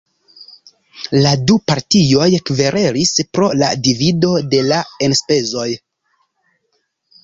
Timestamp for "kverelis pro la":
2.51-3.71